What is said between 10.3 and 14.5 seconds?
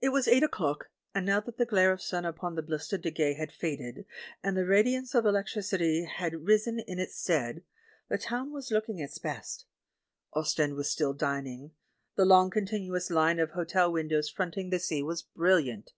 Ostend was still dining. The long continuous line of hotel windows